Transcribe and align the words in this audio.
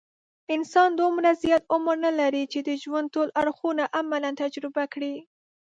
انسان 0.55 0.89
دومره 1.01 1.29
زیات 1.43 1.63
عمر 1.73 1.95
نه 2.05 2.11
لري، 2.19 2.43
چې 2.53 2.59
د 2.67 2.69
ژوند 2.83 3.07
ټول 3.15 3.27
اړخونه 3.41 3.83
عملاً 3.99 4.31
تجربه 4.41 4.83
کړي. 4.93 5.15